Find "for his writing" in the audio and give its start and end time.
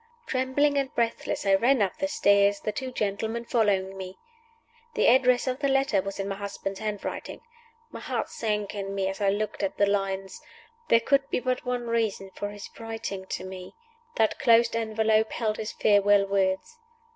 12.33-13.27